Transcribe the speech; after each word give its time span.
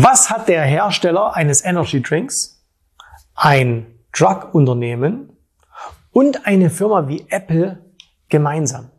Was 0.00 0.30
hat 0.30 0.46
der 0.46 0.62
Hersteller 0.62 1.34
eines 1.34 1.64
Energy 1.64 2.00
Drinks, 2.00 2.64
ein 3.34 3.98
Drug-Unternehmen 4.12 5.36
und 6.12 6.46
eine 6.46 6.70
Firma 6.70 7.08
wie 7.08 7.26
Apple 7.30 7.84
gemeinsam? 8.28 8.92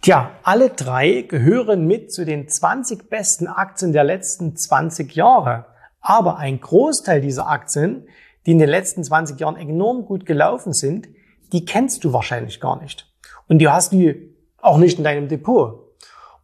Tja, 0.00 0.30
alle 0.44 0.70
drei 0.70 1.22
gehören 1.22 1.88
mit 1.88 2.12
zu 2.12 2.24
den 2.24 2.46
20 2.48 3.10
besten 3.10 3.48
Aktien 3.48 3.92
der 3.92 4.04
letzten 4.04 4.54
20 4.54 5.16
Jahre. 5.16 5.64
Aber 6.00 6.38
ein 6.38 6.60
Großteil 6.60 7.20
dieser 7.20 7.48
Aktien, 7.48 8.06
die 8.46 8.52
in 8.52 8.60
den 8.60 8.68
letzten 8.68 9.02
20 9.02 9.40
Jahren 9.40 9.56
enorm 9.56 10.04
gut 10.04 10.26
gelaufen 10.26 10.74
sind, 10.74 11.08
die 11.52 11.64
kennst 11.64 12.04
du 12.04 12.12
wahrscheinlich 12.12 12.60
gar 12.60 12.80
nicht. 12.80 13.12
Und 13.48 13.60
du 13.60 13.72
hast 13.72 13.90
die 13.90 14.32
auch 14.62 14.78
nicht 14.78 14.98
in 14.98 15.02
deinem 15.02 15.26
Depot. 15.26 15.87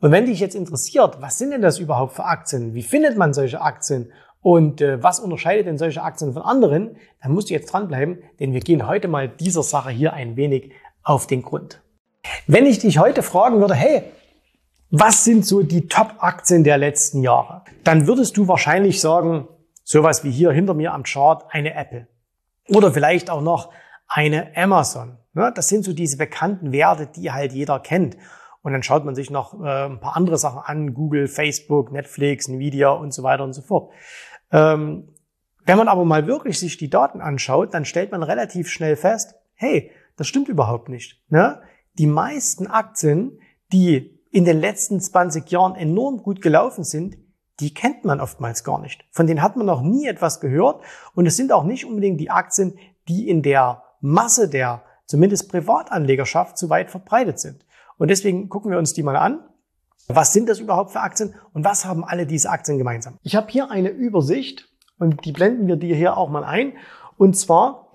Und 0.04 0.12
wenn 0.12 0.26
dich 0.26 0.38
jetzt 0.38 0.54
interessiert, 0.54 1.22
was 1.22 1.38
sind 1.38 1.52
denn 1.52 1.62
das 1.62 1.78
überhaupt 1.78 2.12
für 2.12 2.26
Aktien? 2.26 2.74
Wie 2.74 2.82
findet 2.82 3.16
man 3.16 3.32
solche 3.32 3.62
Aktien? 3.62 4.12
Und 4.42 4.82
äh, 4.82 5.02
was 5.02 5.18
unterscheidet 5.18 5.66
denn 5.66 5.78
solche 5.78 6.02
Aktien 6.02 6.34
von 6.34 6.42
anderen? 6.42 6.98
Dann 7.22 7.32
musst 7.32 7.48
du 7.48 7.54
jetzt 7.54 7.72
dranbleiben, 7.72 8.18
denn 8.38 8.52
wir 8.52 8.60
gehen 8.60 8.86
heute 8.86 9.08
mal 9.08 9.30
dieser 9.30 9.62
Sache 9.62 9.88
hier 9.88 10.12
ein 10.12 10.36
wenig 10.36 10.72
auf 11.04 11.26
den 11.26 11.40
Grund. 11.40 11.80
Wenn 12.46 12.66
ich 12.66 12.80
dich 12.80 12.98
heute 12.98 13.22
fragen 13.22 13.60
würde, 13.60 13.72
hey, 13.72 14.02
was 14.90 15.24
sind 15.24 15.46
so 15.46 15.62
die 15.62 15.88
Top-Aktien 15.88 16.64
der 16.64 16.76
letzten 16.76 17.22
Jahre? 17.22 17.62
Dann 17.82 18.06
würdest 18.06 18.36
du 18.36 18.46
wahrscheinlich 18.46 19.00
sagen, 19.00 19.48
sowas 19.84 20.22
wie 20.22 20.30
hier 20.30 20.52
hinter 20.52 20.74
mir 20.74 20.92
am 20.92 21.04
Chart, 21.04 21.46
eine 21.48 21.72
Apple. 21.72 22.08
Oder 22.68 22.92
vielleicht 22.92 23.30
auch 23.30 23.40
noch 23.40 23.72
eine 24.06 24.54
Amazon. 24.54 25.16
Das 25.32 25.70
sind 25.70 25.82
so 25.82 25.94
diese 25.94 26.18
bekannten 26.18 26.72
Werte, 26.72 27.06
die 27.06 27.32
halt 27.32 27.54
jeder 27.54 27.80
kennt. 27.80 28.18
Und 28.64 28.72
dann 28.72 28.82
schaut 28.82 29.04
man 29.04 29.14
sich 29.14 29.30
noch 29.30 29.62
äh, 29.62 29.84
ein 29.84 30.00
paar 30.00 30.16
andere 30.16 30.38
Sachen 30.38 30.62
an, 30.64 30.94
Google, 30.94 31.28
Facebook, 31.28 31.92
Netflix, 31.92 32.48
Nvidia 32.48 32.88
und 32.88 33.12
so 33.12 33.22
weiter 33.22 33.44
und 33.44 33.52
so 33.52 33.60
fort. 33.60 33.92
Ähm, 34.50 35.08
wenn 35.66 35.76
man 35.76 35.86
aber 35.86 36.06
mal 36.06 36.26
wirklich 36.26 36.58
sich 36.58 36.78
die 36.78 36.88
Daten 36.88 37.20
anschaut, 37.20 37.74
dann 37.74 37.84
stellt 37.84 38.10
man 38.10 38.22
relativ 38.22 38.70
schnell 38.70 38.96
fest, 38.96 39.34
hey, 39.52 39.90
das 40.16 40.28
stimmt 40.28 40.48
überhaupt 40.48 40.88
nicht. 40.88 41.22
Ne? 41.28 41.60
Die 41.98 42.06
meisten 42.06 42.66
Aktien, 42.66 43.38
die 43.70 44.18
in 44.30 44.46
den 44.46 44.58
letzten 44.60 44.98
20 44.98 45.50
Jahren 45.50 45.76
enorm 45.76 46.22
gut 46.22 46.40
gelaufen 46.40 46.84
sind, 46.84 47.18
die 47.60 47.74
kennt 47.74 48.06
man 48.06 48.18
oftmals 48.18 48.64
gar 48.64 48.80
nicht. 48.80 49.04
Von 49.10 49.26
denen 49.26 49.42
hat 49.42 49.56
man 49.56 49.66
noch 49.66 49.82
nie 49.82 50.06
etwas 50.06 50.40
gehört. 50.40 50.82
Und 51.14 51.26
es 51.26 51.36
sind 51.36 51.52
auch 51.52 51.64
nicht 51.64 51.84
unbedingt 51.84 52.18
die 52.18 52.30
Aktien, 52.30 52.78
die 53.08 53.28
in 53.28 53.42
der 53.42 53.82
Masse 54.00 54.48
der 54.48 54.84
zumindest 55.04 55.50
Privatanlegerschaft 55.50 56.56
zu 56.56 56.70
weit 56.70 56.90
verbreitet 56.90 57.38
sind. 57.38 57.64
Und 57.98 58.08
deswegen 58.08 58.48
gucken 58.48 58.70
wir 58.70 58.78
uns 58.78 58.92
die 58.92 59.02
mal 59.02 59.16
an. 59.16 59.40
Was 60.08 60.32
sind 60.32 60.48
das 60.48 60.60
überhaupt 60.60 60.90
für 60.90 61.00
Aktien 61.00 61.34
und 61.54 61.64
was 61.64 61.86
haben 61.86 62.04
alle 62.04 62.26
diese 62.26 62.50
Aktien 62.50 62.76
gemeinsam? 62.76 63.18
Ich 63.22 63.36
habe 63.36 63.50
hier 63.50 63.70
eine 63.70 63.88
Übersicht 63.88 64.68
und 64.98 65.24
die 65.24 65.32
blenden 65.32 65.66
wir 65.66 65.76
dir 65.76 65.96
hier 65.96 66.16
auch 66.16 66.28
mal 66.28 66.44
ein. 66.44 66.74
Und 67.16 67.36
zwar 67.36 67.88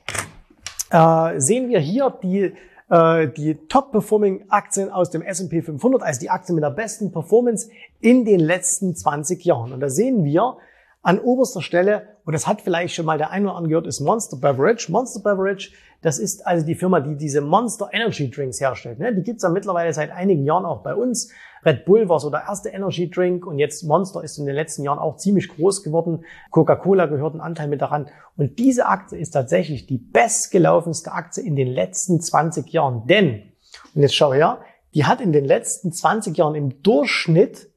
äh, 0.90 1.40
sehen 1.40 1.70
wir 1.70 1.80
hier 1.80 2.10
die, 2.24 2.54
äh, 2.90 3.28
die 3.28 3.56
Top-Performing-Aktien 3.68 4.90
aus 4.90 5.12
dem 5.12 5.22
S&P 5.22 5.62
500, 5.62 6.02
also 6.02 6.20
die 6.20 6.32
Aktien 6.32 6.56
mit 6.56 6.64
der 6.64 6.72
besten 6.72 7.12
Performance 7.12 7.70
in 8.00 8.26
den 8.26 8.40
letzten 8.40 8.96
20 8.96 9.46
Jahren. 9.46 9.72
Und 9.72 9.82
da 9.82 9.90
sehen 9.90 10.24
wir 10.24 10.58
an 11.02 11.20
oberster 11.20 11.62
Stelle, 11.62 12.18
und 12.26 12.34
das 12.34 12.48
hat 12.48 12.62
vielleicht 12.62 12.94
schon 12.94 13.06
mal 13.06 13.18
der 13.18 13.32
eine 13.32 13.46
oder 13.46 13.56
andere 13.56 13.70
gehört, 13.70 13.88
ist 13.88 14.02
Monster 14.02 14.38
Beverage. 14.38 14.92
Monster 14.92 15.22
Beverage 15.22 15.72
das 16.02 16.18
ist 16.18 16.48
also 16.48 16.66
die 16.66 16.76
Firma, 16.76 17.02
die 17.02 17.16
diese 17.16 17.42
Monster 17.42 17.90
Energy 17.92 18.30
Drinks 18.30 18.62
herstellt. 18.62 19.00
Ne? 19.00 19.14
Die 19.14 19.24
gibt's 19.24 19.44
ja 19.44 19.50
mittlerweile 19.50 19.92
seit 19.94 20.12
einigen 20.12 20.46
Jahren 20.46 20.66
auch 20.66 20.82
bei 20.82 20.96
uns. 20.96 21.32
Red 21.66 21.84
Bull 21.84 22.08
war 22.08 22.22
so 22.22 22.30
der 22.30 22.44
erste 22.48 22.70
Energy 22.70 23.10
Drink 23.10 23.46
und 23.46 23.60
jetzt 23.60 23.84
Monster 23.84 24.24
ist 24.24 24.38
in 24.38 24.46
den 24.46 24.56
letzten 24.56 24.84
Jahren 24.84 24.98
auch 24.98 25.18
ziemlich 25.18 25.50
groß 25.50 25.84
geworden. 25.84 26.24
Coca-Cola 26.52 27.08
gehört 27.08 27.34
einen 27.34 27.42
Anteil 27.42 27.68
mit 27.68 27.82
daran. 27.82 28.08
Und 28.38 28.60
diese 28.60 28.86
Aktie 28.86 29.20
ist 29.20 29.32
tatsächlich 29.32 29.88
die 29.88 29.98
bestgelaufenste 29.98 31.12
Aktie 31.12 31.44
in 31.44 31.58
den 31.58 31.68
letzten 31.68 32.22
20 32.22 32.72
Jahren. 32.72 33.06
Denn, 33.08 33.52
und 33.94 34.02
jetzt 34.02 34.16
schau 34.16 34.34
her, 34.34 34.62
die 34.94 35.04
hat 35.04 35.20
in 35.20 35.34
den 35.34 35.44
letzten 35.44 35.92
20 35.92 36.38
Jahren 36.38 36.56
im 36.56 36.82
Durchschnitt 36.82 37.69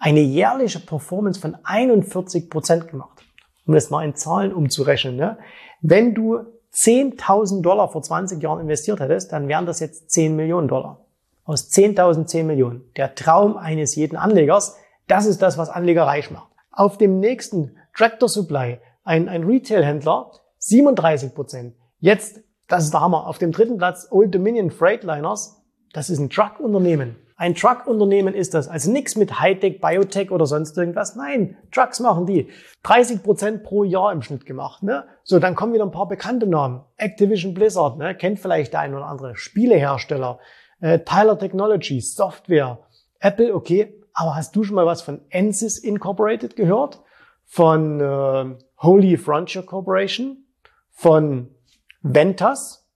eine 0.00 0.20
jährliche 0.20 0.80
Performance 0.80 1.38
von 1.38 1.56
41 1.62 2.50
Prozent 2.50 2.88
gemacht. 2.88 3.22
Um 3.66 3.74
das 3.74 3.90
mal 3.90 4.04
in 4.04 4.16
Zahlen 4.16 4.52
umzurechnen. 4.52 5.16
Ne? 5.16 5.38
Wenn 5.82 6.14
du 6.14 6.40
10.000 6.74 7.62
Dollar 7.62 7.90
vor 7.92 8.02
20 8.02 8.42
Jahren 8.42 8.60
investiert 8.60 9.00
hättest, 9.00 9.32
dann 9.32 9.46
wären 9.46 9.66
das 9.66 9.78
jetzt 9.78 10.10
10 10.10 10.34
Millionen 10.34 10.68
Dollar. 10.68 11.04
Aus 11.44 11.70
10.000 11.70 12.26
10 12.26 12.46
Millionen. 12.46 12.90
Der 12.96 13.14
Traum 13.14 13.56
eines 13.56 13.94
jeden 13.94 14.16
Anlegers. 14.16 14.76
Das 15.06 15.26
ist 15.26 15.42
das, 15.42 15.58
was 15.58 15.68
Anleger 15.68 16.04
reich 16.04 16.30
macht. 16.30 16.48
Auf 16.72 16.96
dem 16.96 17.20
nächsten 17.20 17.76
Tractor 17.94 18.28
Supply, 18.28 18.78
ein, 19.04 19.28
ein 19.28 19.44
Retail-Händler, 19.44 20.30
37 20.58 21.34
Prozent. 21.34 21.74
Jetzt, 21.98 22.40
das 22.68 22.84
ist 22.84 22.94
der 22.94 23.00
Hammer, 23.00 23.26
auf 23.26 23.38
dem 23.38 23.52
dritten 23.52 23.76
Platz 23.76 24.06
Old 24.10 24.34
Dominion 24.34 24.70
Freightliners. 24.70 25.60
Das 25.92 26.08
ist 26.08 26.20
ein 26.20 26.30
Truck-Unternehmen. 26.30 27.16
Ein 27.40 27.54
Truck-Unternehmen 27.54 28.34
ist 28.34 28.52
das. 28.52 28.68
Also 28.68 28.92
nichts 28.92 29.16
mit 29.16 29.40
Hightech, 29.40 29.80
Biotech 29.80 30.30
oder 30.30 30.44
sonst 30.44 30.76
irgendwas. 30.76 31.16
Nein, 31.16 31.56
Trucks 31.72 31.98
machen 31.98 32.26
die. 32.26 32.50
30 32.82 33.22
Prozent 33.22 33.62
pro 33.64 33.82
Jahr 33.82 34.12
im 34.12 34.20
Schnitt 34.20 34.44
gemacht. 34.44 34.82
Ne? 34.82 35.06
So, 35.24 35.38
dann 35.38 35.54
kommen 35.54 35.72
wieder 35.72 35.86
ein 35.86 35.90
paar 35.90 36.06
bekannte 36.06 36.46
Namen. 36.46 36.84
Activision 36.98 37.54
Blizzard, 37.54 37.96
ne? 37.96 38.14
kennt 38.14 38.40
vielleicht 38.40 38.74
der 38.74 38.80
ein 38.80 38.94
oder 38.94 39.06
andere. 39.06 39.36
Spielehersteller. 39.36 40.38
Äh, 40.82 40.98
Tyler 40.98 41.38
Technologies, 41.38 42.14
Software. 42.14 42.80
Apple, 43.20 43.54
okay. 43.54 43.98
Aber 44.12 44.36
hast 44.36 44.54
du 44.54 44.62
schon 44.62 44.76
mal 44.76 44.84
was 44.84 45.00
von 45.00 45.22
Ansys 45.32 45.78
Incorporated 45.78 46.56
gehört? 46.56 47.00
Von 47.46 48.02
äh, 48.02 48.54
Holy 48.82 49.16
Frontier 49.16 49.62
Corporation? 49.62 50.44
Von 50.90 51.54
Ventas? 52.02 52.86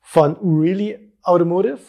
Von 0.00 0.38
Urili 0.38 1.12
Automotive? 1.22 1.80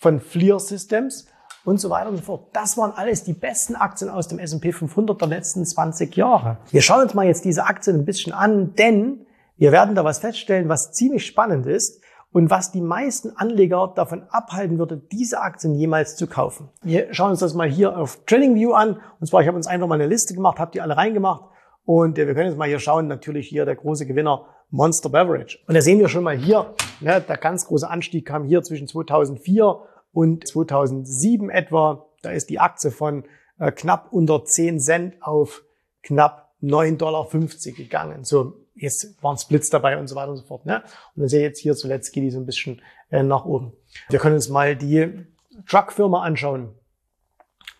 Von 0.00 0.18
Fleer 0.18 0.58
Systems 0.58 1.26
und 1.64 1.78
so 1.78 1.90
weiter 1.90 2.08
und 2.08 2.16
so 2.16 2.22
fort. 2.22 2.48
Das 2.54 2.78
waren 2.78 2.92
alles 2.92 3.22
die 3.22 3.34
besten 3.34 3.76
Aktien 3.76 4.10
aus 4.10 4.28
dem 4.28 4.38
S&P 4.38 4.72
500 4.72 5.20
der 5.20 5.28
letzten 5.28 5.64
20 5.64 6.16
Jahre. 6.16 6.56
Wir 6.70 6.80
schauen 6.80 7.02
uns 7.02 7.14
mal 7.14 7.26
jetzt 7.26 7.44
diese 7.44 7.64
Aktien 7.66 7.96
ein 7.96 8.04
bisschen 8.06 8.32
an, 8.32 8.74
denn 8.74 9.26
wir 9.58 9.72
werden 9.72 9.94
da 9.94 10.02
was 10.02 10.18
feststellen, 10.18 10.70
was 10.70 10.92
ziemlich 10.92 11.26
spannend 11.26 11.66
ist 11.66 12.02
und 12.32 12.48
was 12.48 12.72
die 12.72 12.80
meisten 12.80 13.36
Anleger 13.36 13.92
davon 13.94 14.22
abhalten 14.30 14.78
würde, 14.78 14.96
diese 14.96 15.40
Aktien 15.40 15.74
jemals 15.74 16.16
zu 16.16 16.26
kaufen. 16.26 16.70
Wir 16.82 17.12
schauen 17.12 17.32
uns 17.32 17.40
das 17.40 17.52
mal 17.52 17.68
hier 17.68 17.98
auf 17.98 18.24
TradingView 18.24 18.72
an. 18.72 19.00
Und 19.20 19.26
zwar, 19.26 19.42
ich 19.42 19.48
habe 19.48 19.56
uns 19.56 19.66
einfach 19.66 19.86
mal 19.86 19.96
eine 19.96 20.06
Liste 20.06 20.32
gemacht, 20.32 20.58
habe 20.58 20.70
die 20.70 20.80
alle 20.80 20.96
reingemacht. 20.96 21.44
Und 21.84 22.16
wir 22.16 22.26
können 22.34 22.48
jetzt 22.48 22.58
mal 22.58 22.68
hier 22.68 22.78
schauen, 22.78 23.06
natürlich 23.06 23.48
hier 23.48 23.66
der 23.66 23.74
große 23.76 24.06
Gewinner 24.06 24.46
Monster 24.70 25.08
Beverage. 25.08 25.58
Und 25.66 25.74
da 25.74 25.80
sehen 25.80 25.98
wir 25.98 26.08
schon 26.08 26.24
mal 26.24 26.36
hier, 26.36 26.74
ne, 27.00 27.20
der 27.20 27.36
ganz 27.36 27.66
große 27.66 27.88
Anstieg 27.88 28.26
kam 28.26 28.44
hier 28.44 28.62
zwischen 28.62 28.86
2004 28.86 29.80
und 30.12 30.46
2007 30.46 31.50
etwa, 31.50 32.06
da 32.22 32.30
ist 32.30 32.50
die 32.50 32.60
Aktie 32.60 32.90
von 32.90 33.24
äh, 33.58 33.72
knapp 33.72 34.12
unter 34.12 34.44
10 34.44 34.80
Cent 34.80 35.22
auf 35.22 35.62
knapp 36.02 36.52
9,50 36.62 36.96
Dollar 36.96 37.28
gegangen. 37.76 38.24
So, 38.24 38.54
jetzt 38.74 39.22
waren 39.22 39.36
Splits 39.36 39.70
dabei 39.70 39.98
und 39.98 40.08
so 40.08 40.14
weiter 40.14 40.30
und 40.30 40.36
so 40.36 40.44
fort. 40.44 40.66
Ne? 40.66 40.82
Und 41.14 41.22
dann 41.22 41.28
sehe 41.28 41.40
ich 41.40 41.46
jetzt 41.46 41.60
hier 41.60 41.74
zuletzt 41.74 42.12
geht 42.12 42.24
die 42.24 42.30
so 42.30 42.38
ein 42.38 42.46
bisschen 42.46 42.82
äh, 43.10 43.22
nach 43.22 43.44
oben. 43.44 43.72
Wir 44.08 44.18
können 44.18 44.34
uns 44.34 44.48
mal 44.48 44.76
die 44.76 45.26
Truckfirma 45.68 46.22
anschauen. 46.22 46.74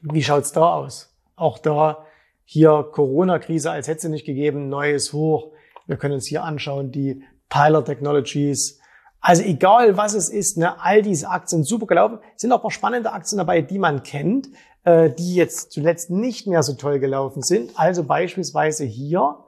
Wie 0.00 0.22
schaut's 0.22 0.52
da 0.52 0.74
aus? 0.74 1.14
Auch 1.36 1.58
da 1.58 2.04
hier 2.44 2.88
Corona-Krise, 2.90 3.70
als 3.70 3.86
hätte 3.86 4.06
es 4.06 4.10
nicht 4.10 4.26
gegeben, 4.26 4.68
neues 4.68 5.12
Hoch. 5.12 5.52
Wir 5.90 5.96
können 5.96 6.14
uns 6.14 6.26
hier 6.28 6.44
anschauen, 6.44 6.92
die 6.92 7.24
Tyler 7.48 7.84
Technologies. 7.84 8.78
Also 9.20 9.42
egal 9.42 9.96
was 9.96 10.14
es 10.14 10.28
ist, 10.28 10.56
ne, 10.56 10.80
all 10.80 11.02
diese 11.02 11.28
Aktien 11.28 11.64
super 11.64 11.86
gelaufen. 11.86 12.20
Sind 12.36 12.52
auch 12.52 12.58
ein 12.58 12.62
paar 12.62 12.70
spannende 12.70 13.12
Aktien 13.12 13.38
dabei, 13.38 13.60
die 13.60 13.80
man 13.80 14.04
kennt, 14.04 14.50
äh, 14.84 15.10
die 15.10 15.34
jetzt 15.34 15.72
zuletzt 15.72 16.08
nicht 16.08 16.46
mehr 16.46 16.62
so 16.62 16.74
toll 16.74 17.00
gelaufen 17.00 17.42
sind. 17.42 17.72
Also 17.74 18.04
beispielsweise 18.04 18.84
hier, 18.84 19.38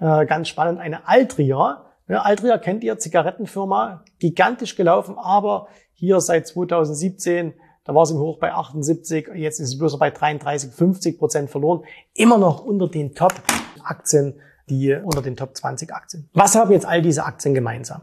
äh, 0.00 0.24
ganz 0.24 0.48
spannend, 0.48 0.80
eine 0.80 1.06
Altria. 1.06 1.84
Ja, 2.08 2.22
Altria 2.22 2.56
kennt 2.56 2.82
ihr, 2.82 2.98
Zigarettenfirma, 2.98 4.04
gigantisch 4.18 4.76
gelaufen, 4.76 5.18
aber 5.18 5.68
hier 5.92 6.18
seit 6.22 6.46
2017 6.46 7.52
da 7.86 7.94
war 7.94 8.04
es 8.04 8.10
im 8.10 8.16
Hoch 8.16 8.38
bei 8.38 8.50
78, 8.50 9.28
jetzt 9.34 9.60
ist 9.60 9.68
es 9.68 9.78
bloß 9.78 9.98
bei 9.98 10.10
33, 10.10 10.70
50 10.70 11.18
Prozent 11.18 11.50
verloren. 11.50 11.84
Immer 12.14 12.38
noch 12.38 12.64
unter 12.64 12.88
den 12.88 13.14
Top-Aktien, 13.14 14.40
die 14.68 14.94
unter 14.94 15.22
den 15.22 15.36
Top 15.36 15.56
20 15.56 15.92
Aktien. 15.92 16.28
Was 16.32 16.54
haben 16.54 16.72
jetzt 16.72 16.86
all 16.86 17.02
diese 17.02 17.24
Aktien 17.24 17.54
gemeinsam? 17.54 18.02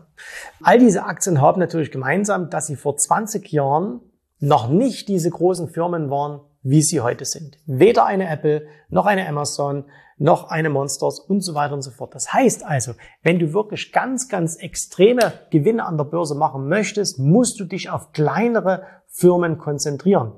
All 0.61 0.79
diese 0.79 1.05
Aktien 1.05 1.41
haben 1.41 1.59
natürlich 1.59 1.91
gemeinsam, 1.91 2.49
dass 2.49 2.67
sie 2.67 2.75
vor 2.75 2.97
20 2.97 3.51
Jahren 3.51 4.01
noch 4.39 4.69
nicht 4.69 5.07
diese 5.07 5.29
großen 5.29 5.69
Firmen 5.69 6.09
waren, 6.09 6.41
wie 6.63 6.81
sie 6.81 7.01
heute 7.01 7.25
sind. 7.25 7.57
Weder 7.65 8.05
eine 8.05 8.29
Apple, 8.29 8.67
noch 8.89 9.05
eine 9.05 9.27
Amazon, 9.27 9.85
noch 10.17 10.49
eine 10.49 10.69
Monsters 10.69 11.19
und 11.19 11.41
so 11.41 11.55
weiter 11.55 11.73
und 11.73 11.81
so 11.81 11.89
fort. 11.89 12.13
Das 12.13 12.31
heißt 12.31 12.63
also, 12.63 12.93
wenn 13.23 13.39
du 13.39 13.53
wirklich 13.53 13.91
ganz, 13.91 14.29
ganz 14.29 14.55
extreme 14.55 15.33
Gewinne 15.49 15.85
an 15.85 15.97
der 15.97 16.03
Börse 16.05 16.35
machen 16.35 16.67
möchtest, 16.67 17.17
musst 17.17 17.59
du 17.59 17.65
dich 17.65 17.89
auf 17.89 18.11
kleinere 18.11 18.83
Firmen 19.07 19.57
konzentrieren. 19.57 20.33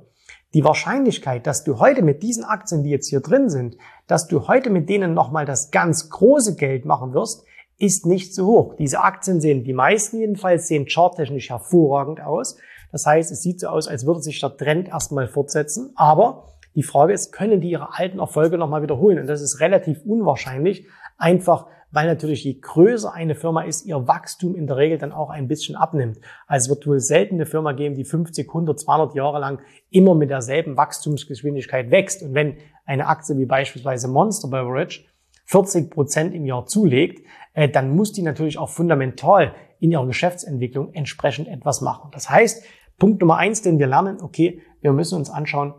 Die 0.54 0.64
Wahrscheinlichkeit, 0.64 1.48
dass 1.48 1.64
du 1.64 1.80
heute 1.80 2.02
mit 2.02 2.24
diesen 2.24 2.46
Aktien, 2.46 2.84
die 2.84 2.92
jetzt 2.92 3.10
hier 3.10 3.22
drin 3.22 3.50
sind, 3.50 3.76
dass 4.08 4.28
du 4.28 4.48
heute 4.48 4.70
mit 4.70 4.90
denen 4.90 5.14
nochmal 5.14 5.46
das 5.46 5.72
ganz 5.72 6.10
große 6.10 6.56
Geld 6.56 6.86
machen 6.86 7.14
wirst, 7.14 7.46
ist 7.78 8.06
nicht 8.06 8.34
so 8.34 8.46
hoch. 8.46 8.76
Diese 8.76 9.02
Aktien 9.02 9.42
sehen, 9.42 9.64
die 9.64 9.74
meisten 9.74 10.20
jedenfalls, 10.20 10.68
sehen 10.68 10.88
charttechnisch 10.88 11.50
hervorragend 11.50 12.22
aus. 12.22 12.58
Das 12.92 13.06
heißt, 13.06 13.32
es 13.32 13.42
sieht 13.42 13.60
so 13.60 13.68
aus, 13.68 13.88
als 13.88 14.06
würde 14.06 14.22
sich 14.22 14.40
der 14.40 14.56
Trend 14.56 14.88
erstmal 14.88 15.28
fortsetzen. 15.28 15.92
Aber 15.96 16.54
die 16.76 16.84
Frage 16.84 17.14
ist, 17.14 17.32
können 17.32 17.62
die 17.62 17.72
ihre 17.72 17.98
alten 17.98 18.20
Erfolge 18.20 18.58
nochmal 18.58 18.84
wiederholen? 18.84 19.20
Und 19.20 19.28
das 19.28 19.42
ist 19.42 19.60
relativ 19.60 20.02
unwahrscheinlich, 20.06 20.88
einfach 21.18 21.68
weil 21.94 22.08
natürlich 22.08 22.44
je 22.44 22.60
größer 22.60 23.14
eine 23.14 23.36
Firma 23.36 23.62
ist, 23.62 23.86
ihr 23.86 24.08
Wachstum 24.08 24.56
in 24.56 24.66
der 24.66 24.78
Regel 24.78 24.98
dann 24.98 25.12
auch 25.12 25.30
ein 25.30 25.48
bisschen 25.48 25.76
abnimmt. 25.76 26.20
Also 26.48 26.66
es 26.66 26.70
wird 26.76 26.88
wohl 26.88 27.00
selten 27.00 27.36
eine 27.36 27.46
Firma 27.46 27.72
geben, 27.72 27.96
die 27.96 28.04
50, 28.04 28.48
100, 28.48 28.80
200 28.80 29.16
Jahre 29.16 29.40
lang 29.40 29.62
immer 29.92 30.16
mit 30.16 30.32
derselben 30.32 30.76
Wachstumsgeschwindigkeit 30.76 31.92
wächst. 31.92 32.24
Und 32.24 32.34
wenn 32.34 32.58
eine 32.86 33.08
Aktie 33.08 33.38
wie 33.38 33.46
beispielsweise 33.46 34.08
Monster 34.08 34.48
Beverage 34.50 35.06
40 35.46 35.92
Prozent 35.92 36.34
im 36.34 36.48
Jahr 36.48 36.66
zulegt, 36.66 37.24
äh, 37.54 37.70
dann 37.70 37.96
muss 37.96 38.12
die 38.12 38.24
natürlich 38.24 38.58
auch 38.58 38.70
fundamental 38.70 39.54
in 39.80 39.92
ihrer 39.92 40.08
Geschäftsentwicklung 40.08 40.94
entsprechend 40.94 41.48
etwas 41.48 41.82
machen. 41.82 42.10
Das 42.12 42.28
heißt, 42.28 42.64
Punkt 42.98 43.22
Nummer 43.22 43.38
eins, 43.38 43.62
den 43.62 43.78
wir 43.78 43.88
lernen, 43.88 44.18
okay, 44.22 44.62
wir 44.82 44.94
müssen 44.94 45.16
uns 45.16 45.30
anschauen, 45.30 45.76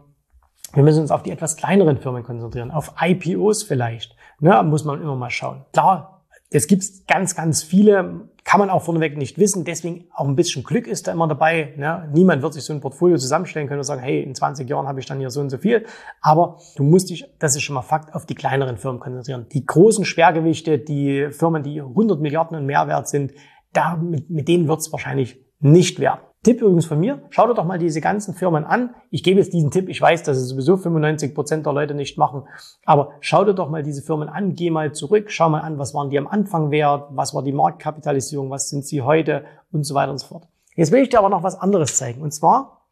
wir 0.75 0.82
müssen 0.82 1.03
uns 1.03 1.11
auf 1.11 1.23
die 1.23 1.31
etwas 1.31 1.56
kleineren 1.56 1.99
Firmen 1.99 2.23
konzentrieren, 2.23 2.71
auf 2.71 2.94
IPOs 3.00 3.62
vielleicht. 3.62 4.17
Ne, 4.41 4.62
muss 4.65 4.85
man 4.85 5.00
immer 5.00 5.17
mal 5.17 5.31
schauen. 5.31 5.65
Klar, 5.73 6.15
es 6.50 6.67
gibt 6.67 6.85
ganz, 7.09 7.35
ganz 7.35 7.62
viele, 7.62 8.29
kann 8.44 8.61
man 8.61 8.71
auch 8.71 8.82
vorneweg 8.82 9.17
nicht 9.17 9.38
wissen. 9.38 9.65
Deswegen 9.65 10.06
auch 10.12 10.29
ein 10.29 10.37
bisschen 10.37 10.62
Glück 10.62 10.87
ist 10.87 11.06
da 11.06 11.12
immer 11.12 11.26
dabei. 11.26 11.75
Ne? 11.76 12.09
Niemand 12.12 12.43
wird 12.43 12.55
sich 12.55 12.65
so 12.65 12.73
ein 12.73 12.81
Portfolio 12.81 13.17
zusammenstellen 13.17 13.67
können 13.67 13.81
und 13.81 13.85
sagen, 13.85 14.03
hey, 14.03 14.23
in 14.23 14.35
20 14.35 14.69
Jahren 14.69 14.87
habe 14.87 15.00
ich 15.00 15.06
dann 15.06 15.19
hier 15.19 15.31
so 15.31 15.41
und 15.41 15.50
so 15.50 15.59
viel. 15.59 15.87
Aber 16.21 16.59
du 16.76 16.85
musst 16.85 17.11
dich, 17.11 17.25
das 17.38 17.56
ist 17.56 17.62
schon 17.62 17.75
mal 17.75 17.82
Fakt, 17.82 18.15
auf 18.15 18.26
die 18.26 18.35
kleineren 18.35 18.76
Firmen 18.76 19.00
konzentrieren. 19.00 19.47
Die 19.53 19.65
großen 19.65 20.05
Schwergewichte, 20.05 20.79
die 20.79 21.29
Firmen, 21.31 21.62
die 21.62 21.81
100 21.81 22.21
Milliarden 22.21 22.56
und 22.56 22.67
mehr 22.67 22.87
wert 22.87 23.09
sind, 23.09 23.32
da, 23.73 23.97
mit, 23.97 24.31
mit 24.31 24.47
denen 24.47 24.69
wird 24.69 24.81
es 24.81 24.93
wahrscheinlich 24.93 25.41
nicht 25.61 25.99
werden. 25.99 26.21
Tipp 26.44 26.61
übrigens 26.61 26.87
von 26.87 27.00
mir, 27.00 27.23
schau 27.31 27.49
dir 27.49 27.55
doch 27.55 27.64
mal 27.64 27.79
diese 27.79 28.00
ganzen 28.00 28.35
Firmen 28.35 28.64
an. 28.64 28.94
Ich 29.11 29.25
gebe 29.25 29.41
jetzt 29.41 29.52
diesen 29.52 29.70
Tipp, 29.70 29.88
ich 29.88 30.00
weiß, 30.00 30.23
dass 30.23 30.37
es 30.37 30.49
sowieso 30.49 30.76
95 30.76 31.35
Prozent 31.35 31.67
der 31.67 31.73
Leute 31.73 31.94
nicht 31.94 32.19
machen, 32.19 32.44
aber 32.85 33.12
schau 33.20 33.44
dir 33.44 33.55
doch 33.55 33.70
mal 33.70 33.82
diese 33.82 34.02
Firmen 34.02 34.29
an, 34.29 34.55
geh 34.55 34.70
mal 34.70 34.93
zurück, 34.93 35.31
schau 35.31 35.49
mal 35.49 35.61
an, 35.61 35.79
was 35.79 35.94
waren 35.94 36.11
die 36.11 36.19
am 36.19 36.29
Anfang 36.29 36.70
wert, 36.70 37.08
was 37.11 37.35
war 37.35 37.43
die 37.43 37.52
Marktkapitalisierung, 37.52 38.50
was 38.50 38.69
sind 38.69 38.87
sie 38.87 39.02
heute? 39.02 39.44
Und 39.73 39.82
so 39.85 39.94
weiter 39.94 40.12
und 40.12 40.19
so 40.19 40.29
fort. 40.29 40.46
Jetzt 40.76 40.93
will 40.93 41.02
ich 41.02 41.08
dir 41.08 41.19
aber 41.19 41.31
noch 41.31 41.43
was 41.43 41.58
anderes 41.58 41.96
zeigen. 41.96 42.23
Und 42.23 42.32
zwar 42.32 42.87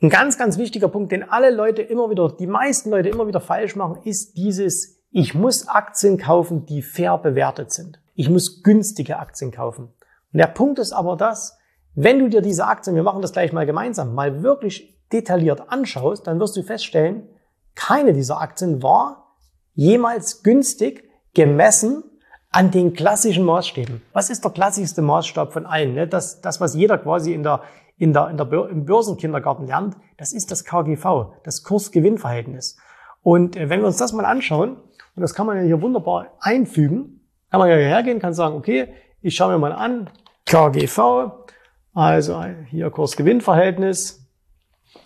ein 0.00 0.10
ganz, 0.10 0.38
ganz 0.38 0.58
wichtiger 0.58 0.88
Punkt, 0.88 1.10
den 1.10 1.28
alle 1.28 1.50
Leute 1.50 1.82
immer 1.82 2.10
wieder, 2.10 2.28
die 2.30 2.46
meisten 2.46 2.90
Leute 2.90 3.08
immer 3.08 3.26
wieder 3.26 3.40
falsch 3.40 3.74
machen, 3.74 3.98
ist 4.04 4.36
dieses, 4.36 5.02
ich 5.10 5.34
muss 5.34 5.66
Aktien 5.66 6.18
kaufen, 6.18 6.66
die 6.66 6.82
fair 6.82 7.18
bewertet 7.18 7.72
sind. 7.72 8.00
Ich 8.14 8.30
muss 8.30 8.62
günstige 8.62 9.18
Aktien 9.18 9.50
kaufen. 9.50 9.88
Und 10.32 10.38
der 10.38 10.46
Punkt 10.46 10.78
ist 10.78 10.92
aber 10.92 11.16
das, 11.16 11.57
wenn 12.00 12.20
du 12.20 12.28
dir 12.28 12.42
diese 12.42 12.64
Aktien, 12.66 12.94
wir 12.94 13.02
machen 13.02 13.22
das 13.22 13.32
gleich 13.32 13.52
mal 13.52 13.66
gemeinsam, 13.66 14.14
mal 14.14 14.44
wirklich 14.44 14.96
detailliert 15.12 15.68
anschaust, 15.68 16.28
dann 16.28 16.38
wirst 16.38 16.56
du 16.56 16.62
feststellen, 16.62 17.28
keine 17.74 18.12
dieser 18.12 18.40
Aktien 18.40 18.84
war 18.84 19.34
jemals 19.74 20.44
günstig 20.44 21.10
gemessen 21.34 22.04
an 22.50 22.70
den 22.70 22.92
klassischen 22.92 23.44
Maßstäben. 23.44 24.00
Was 24.12 24.30
ist 24.30 24.44
der 24.44 24.52
klassischste 24.52 25.02
Maßstab 25.02 25.52
von 25.52 25.66
allen? 25.66 25.94
Ne? 25.94 26.06
Das, 26.06 26.40
das, 26.40 26.60
was 26.60 26.76
jeder 26.76 26.98
quasi 26.98 27.34
in 27.34 27.42
der, 27.42 27.62
in 27.96 28.12
der, 28.12 28.28
in 28.28 28.36
der, 28.36 28.68
im 28.70 28.84
Börsenkindergarten 28.84 29.66
lernt, 29.66 29.96
das 30.18 30.32
ist 30.32 30.52
das 30.52 30.64
KGV, 30.64 31.32
das 31.42 31.64
Kurs-Gewinn-Verhältnis. 31.64 32.76
Und 33.22 33.56
äh, 33.56 33.70
wenn 33.70 33.80
wir 33.80 33.88
uns 33.88 33.96
das 33.96 34.12
mal 34.12 34.24
anschauen, 34.24 34.76
und 35.16 35.22
das 35.22 35.34
kann 35.34 35.46
man 35.46 35.56
ja 35.56 35.64
hier 35.64 35.82
wunderbar 35.82 36.36
einfügen, 36.38 37.26
kann 37.50 37.58
man 37.58 37.68
ja 37.68 37.76
hergehen, 37.76 38.20
kann 38.20 38.34
sagen, 38.34 38.54
okay, 38.54 38.94
ich 39.20 39.34
schaue 39.34 39.52
mir 39.52 39.58
mal 39.58 39.72
an, 39.72 40.08
KGV, 40.46 41.48
also 41.98 42.44
hier 42.70 42.90
Kurs-Gewinn-Verhältnis. 42.90 44.24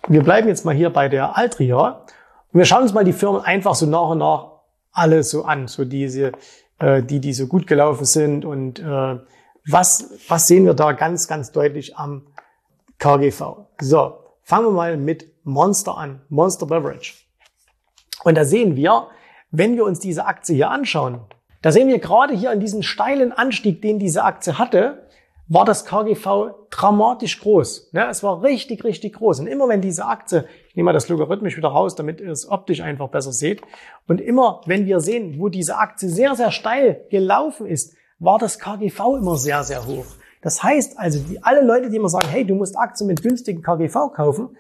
Wir 0.09 0.23
bleiben 0.23 0.49
jetzt 0.49 0.67
mal 0.67 0.75
hier 0.75 0.91
bei 0.91 1.09
der 1.09 1.39
Altria 1.39 2.05
und 2.53 2.59
wir 2.59 2.67
schauen 2.67 2.83
uns 2.83 2.93
mal 2.93 3.03
die 3.03 3.15
Firmen 3.15 3.41
einfach 3.41 3.75
so 3.75 3.87
nach 3.87 4.11
und 4.11 4.19
nach 4.19 4.51
alle 4.93 5.23
so 5.23 5.45
an, 5.45 5.69
so 5.69 5.87
diese, 5.87 6.33
äh, 6.79 7.03
die, 7.03 7.19
die 7.19 7.33
so 7.33 7.47
gut 7.47 7.67
gelaufen 7.67 8.05
sind 8.05 8.45
und 8.45 8.79
äh, 8.79 9.19
was, 9.67 10.11
was 10.29 10.47
sehen 10.47 10.67
wir 10.67 10.75
da 10.75 10.93
ganz, 10.93 11.29
ganz 11.29 11.51
deutlich 11.51 11.97
am 11.97 12.27
KGV. 12.99 13.69
So, 13.81 14.19
fangen 14.43 14.67
wir 14.67 14.73
mal 14.73 14.97
mit 14.99 15.33
Monster 15.45 15.97
an, 15.97 16.21
Monster 16.29 16.67
Beverage. 16.67 17.15
Und 18.23 18.37
da 18.37 18.45
sehen 18.45 18.77
wir, 18.77 19.09
wenn 19.51 19.77
wir 19.77 19.87
uns 19.87 19.99
diese 19.99 20.27
Aktie 20.27 20.57
hier 20.57 20.71
anschauen, 20.71 21.21
da 21.63 21.73
sehen 21.73 21.89
wir 21.89 22.01
gerade 22.01 22.35
hier 22.35 22.51
an 22.51 22.61
diesem 22.61 22.83
steilen 22.83 23.33
Anstieg, 23.33 23.81
den 23.81 23.99
diese 23.99 24.25
Aktie 24.25 24.59
hatte, 24.59 25.02
war 25.53 25.67
das 25.67 25.85
KGV 25.85 26.55
dramatisch 26.71 27.41
groß. 27.41 27.91
Ne? 27.93 28.07
Es 28.09 28.23
war 28.23 28.43
richtig, 28.43 28.85
richtig 28.85 29.15
groß. 29.15 29.41
Und 29.41 29.49
immer 29.49 29.69
wenn 29.69 29.83
diese 29.83 30.07
Aktie, 30.07 30.47
ich 30.69 30.77
nehme 30.77 30.87
mal 30.87 30.93
das 30.93 31.09
logarithmisch 31.09 31.57
wieder 31.59 31.69
raus, 31.69 31.95
damit 31.95 32.21
ihr 32.21 32.31
es 32.31 32.49
optisch 32.49 32.81
einfach 32.81 33.09
besser 33.09 33.33
seht, 33.33 33.61
und 34.09 34.21
immer 34.21 34.63
wenn 34.67 34.87
wir 34.87 35.01
sehen, 35.01 35.39
wo 35.39 35.49
diese 35.51 35.77
Aktie 35.77 36.09
sehr, 36.09 36.35
sehr 36.37 36.53
steil 36.53 37.05
gelaufen 37.11 37.67
ist, 37.67 37.95
war 38.19 38.39
das 38.39 38.59
KGV 38.59 39.19
immer 39.19 39.37
sehr, 39.37 39.63
sehr 39.63 39.87
hoch. 39.87 40.07
Das 40.41 40.63
heißt 40.63 40.99
also, 40.99 41.21
die, 41.21 41.43
alle 41.43 41.63
Leute, 41.63 41.91
die 41.91 41.97
immer 41.97 42.09
sagen, 42.09 42.29
hey, 42.29 42.47
du 42.47 42.55
musst 42.55 42.79
Aktien 42.79 43.07
mit 43.07 43.23
günstigen 43.23 43.63
KGV 43.63 44.13
kaufen, 44.15 44.57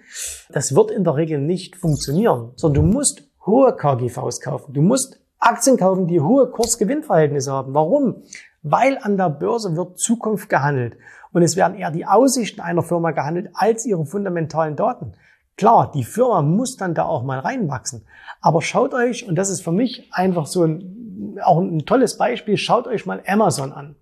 das 0.50 0.75
wird 0.75 0.90
in 0.90 1.04
der 1.04 1.16
Regel 1.16 1.40
nicht 1.40 1.76
funktionieren, 1.76 2.52
sondern 2.56 2.84
du 2.84 2.92
musst 2.92 3.25
hohe 3.46 3.75
KGVs 3.75 4.40
kaufen. 4.40 4.75
Du 4.75 4.82
musst 4.82 5.20
Aktien 5.38 5.76
kaufen, 5.76 6.06
die 6.06 6.20
hohe 6.20 6.50
Kursgewinnverhältnisse 6.50 7.50
haben. 7.50 7.75
Warum? 7.75 8.22
Weil 8.62 8.99
an 9.02 9.16
der 9.16 9.28
Börse 9.31 9.76
wird 9.76 9.99
Zukunft 9.99 10.49
gehandelt 10.49 10.97
und 11.33 11.42
es 11.42 11.57
werden 11.57 11.76
eher 11.76 11.90
die 11.90 12.07
Aussichten 12.07 12.61
einer 12.61 12.83
Firma 12.83 13.11
gehandelt 13.11 13.50
als 13.54 13.85
ihre 13.87 14.07
fundamentalen 14.07 14.76
Daten. 14.76 15.12
Klar, 15.57 15.90
die 15.92 16.04
Firma 16.04 16.42
muss 16.42 16.76
dann 16.76 16.95
da 16.95 17.04
auch 17.04 17.23
mal 17.23 17.38
reinwachsen. 17.38 18.07
Aber 18.40 18.62
schaut 18.62 18.95
euch, 18.95 19.28
und 19.28 19.37
das 19.37 19.50
ist 19.50 19.62
für 19.62 19.73
mich 19.73 20.09
einfach 20.12 20.47
so 20.47 20.64
ein, 20.64 21.38
auch 21.45 21.61
ein 21.61 21.85
tolles 21.85 22.16
Beispiel, 22.16 22.57
schaut 22.57 22.87
euch 22.87 23.07
mal 23.07 23.23
Amazon 23.26 23.73
an. 23.73 23.97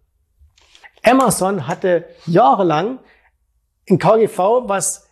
Amazon 1.03 1.67
hatte 1.67 2.05
jahrelang 2.27 2.99
ein 3.89 3.99
KGV, 3.99 4.39
was 4.69 5.09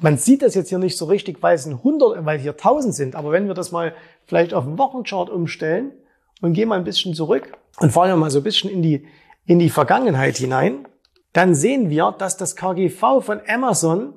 man 0.00 0.16
sieht 0.16 0.40
das 0.42 0.54
jetzt 0.54 0.70
hier 0.70 0.78
nicht 0.78 0.96
so 0.96 1.04
richtig, 1.04 1.42
weil 1.42 1.54
es 1.54 1.66
ein 1.66 1.74
100, 1.74 2.24
weil 2.24 2.38
hier 2.38 2.52
1000 2.52 2.94
sind. 2.94 3.16
Aber 3.16 3.32
wenn 3.32 3.48
wir 3.48 3.54
das 3.54 3.70
mal 3.70 3.94
vielleicht 4.26 4.54
auf 4.54 4.64
den 4.64 4.78
Wochenchart 4.78 5.28
umstellen 5.28 5.92
und 6.40 6.54
gehen 6.54 6.68
mal 6.68 6.78
ein 6.78 6.84
bisschen 6.84 7.12
zurück, 7.12 7.52
und 7.80 7.90
fahren 7.90 8.08
wir 8.08 8.16
mal 8.16 8.30
so 8.30 8.38
ein 8.38 8.44
bisschen 8.44 8.70
in 8.70 8.82
die, 8.82 9.06
in 9.46 9.58
die 9.58 9.70
Vergangenheit 9.70 10.36
hinein, 10.36 10.86
dann 11.32 11.54
sehen 11.54 11.90
wir, 11.90 12.14
dass 12.16 12.36
das 12.36 12.56
KGV 12.56 13.20
von 13.20 13.40
Amazon 13.46 14.14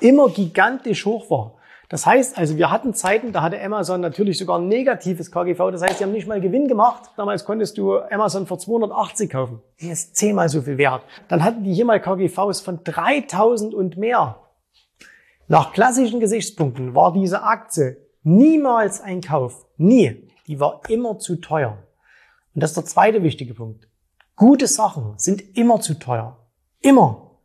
immer 0.00 0.28
gigantisch 0.28 1.04
hoch 1.06 1.30
war. 1.30 1.54
Das 1.88 2.04
heißt 2.04 2.36
also, 2.36 2.58
wir 2.58 2.70
hatten 2.70 2.92
Zeiten, 2.92 3.32
da 3.32 3.40
hatte 3.40 3.62
Amazon 3.62 4.02
natürlich 4.02 4.36
sogar 4.36 4.58
ein 4.58 4.68
negatives 4.68 5.30
KGV. 5.30 5.70
Das 5.70 5.80
heißt, 5.80 5.98
sie 5.98 6.04
haben 6.04 6.12
nicht 6.12 6.28
mal 6.28 6.40
Gewinn 6.40 6.68
gemacht. 6.68 7.10
Damals 7.16 7.46
konntest 7.46 7.78
du 7.78 7.96
Amazon 7.98 8.46
für 8.46 8.58
280 8.58 9.30
kaufen. 9.30 9.62
Die 9.80 9.88
ist 9.88 10.14
zehnmal 10.14 10.50
so 10.50 10.60
viel 10.60 10.76
wert. 10.76 11.02
Dann 11.28 11.42
hatten 11.42 11.64
die 11.64 11.72
hier 11.72 11.86
mal 11.86 12.00
KGVs 12.00 12.60
von 12.60 12.80
3000 12.84 13.72
und 13.72 13.96
mehr. 13.96 14.38
Nach 15.46 15.72
klassischen 15.72 16.20
Gesichtspunkten 16.20 16.94
war 16.94 17.14
diese 17.14 17.42
Aktie 17.42 17.96
niemals 18.22 19.00
ein 19.00 19.22
Kauf. 19.22 19.64
Nie. 19.78 20.28
Die 20.46 20.60
war 20.60 20.82
immer 20.88 21.18
zu 21.18 21.36
teuer. 21.36 21.78
Und 22.58 22.62
das 22.62 22.72
ist 22.72 22.76
der 22.76 22.86
zweite 22.86 23.22
wichtige 23.22 23.54
Punkt. 23.54 23.86
Gute 24.34 24.66
Sachen 24.66 25.16
sind 25.16 25.56
immer 25.56 25.80
zu 25.80 25.94
teuer. 25.94 26.44
Immer. 26.80 27.38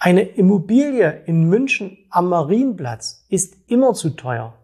Eine 0.00 0.22
Immobilie 0.22 1.22
in 1.26 1.44
München 1.44 1.96
am 2.10 2.28
Marienplatz 2.28 3.24
ist 3.28 3.54
immer 3.68 3.94
zu 3.94 4.10
teuer. 4.10 4.58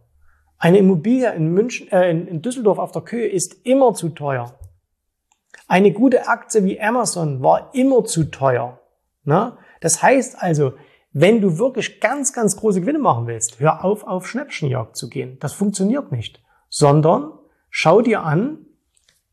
Eine 0.58 0.78
Immobilie 0.78 1.32
in 1.32 1.52
München, 1.52 1.86
äh, 1.92 2.10
in 2.10 2.42
Düsseldorf 2.42 2.80
auf 2.80 2.90
der 2.90 3.02
Köhe 3.02 3.28
ist 3.28 3.64
immer 3.64 3.94
zu 3.94 4.08
teuer. 4.08 4.58
Eine 5.68 5.92
gute 5.92 6.26
Aktie 6.26 6.64
wie 6.64 6.80
Amazon 6.80 7.40
war 7.40 7.72
immer 7.72 8.04
zu 8.04 8.24
teuer. 8.32 8.80
Na? 9.22 9.58
Das 9.80 10.02
heißt 10.02 10.42
also, 10.42 10.72
wenn 11.12 11.40
du 11.40 11.56
wirklich 11.56 12.00
ganz, 12.00 12.32
ganz 12.32 12.56
große 12.56 12.80
Gewinne 12.80 12.98
machen 12.98 13.28
willst, 13.28 13.60
hör 13.60 13.84
auf, 13.84 14.02
auf 14.02 14.26
Schnäppchenjagd 14.26 14.96
zu 14.96 15.08
gehen. 15.08 15.38
Das 15.38 15.52
funktioniert 15.52 16.10
nicht. 16.10 16.42
Sondern 16.68 17.30
schau 17.70 18.02
dir 18.02 18.24
an, 18.24 18.64